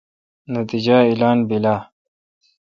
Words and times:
نتییجہ 0.53 0.97
اعلان 1.07 1.37
بیل 1.47 1.65
آ؟ 1.73 1.75